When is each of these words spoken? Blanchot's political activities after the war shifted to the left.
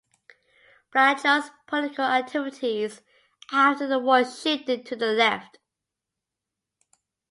Blanchot's 0.91 1.51
political 1.67 2.05
activities 2.05 3.01
after 3.51 3.85
the 3.85 3.99
war 3.99 4.25
shifted 4.25 4.83
to 4.87 4.95
the 4.95 5.11
left. 5.11 5.59